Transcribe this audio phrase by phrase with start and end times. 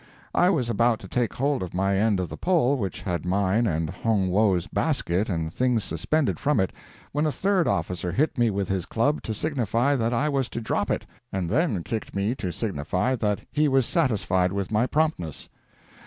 [0.33, 3.67] I was about to take hold of my end of the pole which had mine
[3.67, 6.73] and Hong Wo's basket and things suspended from it,
[7.11, 10.59] when a third officer hit me with his club to signify that I was to
[10.59, 15.49] drop it, and then kicked me to signify that he was satisfied with my promptness.